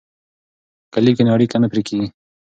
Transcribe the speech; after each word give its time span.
که 0.91 0.99
لیک 1.03 1.15
وي 1.17 1.23
نو 1.25 1.31
اړیکه 1.35 1.57
نه 1.61 1.67
پرې 1.71 1.81
کیږي. 1.87 2.07